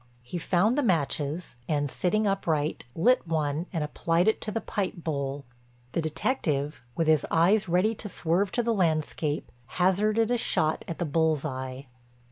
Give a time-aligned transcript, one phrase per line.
[0.23, 4.95] He found the matches and, sitting upright, lit one and applied it to the pipe
[4.97, 5.45] bowl.
[5.91, 10.97] The detective, with his eyes ready to swerve to the landscape, hazarded a shot at
[10.97, 11.85] the bull's eye.